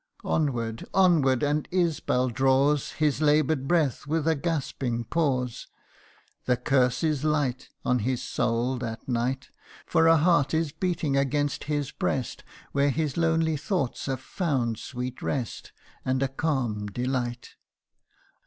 CANTO 0.23 0.47
IV, 0.47 0.55
153 0.55 0.61
i 0.97 1.03
Onward 1.05 1.05
onward 1.05 1.43
and 1.43 1.67
Isbal 1.69 2.29
draws 2.33 2.93
His 2.93 3.21
labour'd 3.21 3.67
breath 3.67 4.07
with 4.07 4.27
a 4.27 4.33
gasping 4.33 5.03
pause; 5.03 5.67
The 6.45 6.57
curse 6.57 7.03
is 7.03 7.23
light 7.23 7.69
On 7.85 7.99
his 7.99 8.19
soul 8.23 8.77
that 8.79 9.07
night; 9.07 9.51
For 9.85 10.07
a 10.07 10.17
heart 10.17 10.55
is 10.55 10.71
beating 10.71 11.15
against 11.15 11.65
his 11.65 11.91
breast, 11.91 12.43
Where 12.71 12.89
his 12.89 13.15
lonely 13.15 13.57
thoughts 13.57 14.07
have 14.07 14.21
found 14.21 14.79
sweet 14.79 15.21
rest, 15.21 15.71
And 16.03 16.23
a 16.23 16.27
calm 16.27 16.87
delight. 16.87 17.51